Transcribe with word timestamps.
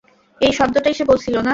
এই 0.41 0.53
শব্দটাই 0.53 0.93
সে 0.93 1.03
বলছিল 1.05 1.35
না? 1.37 1.49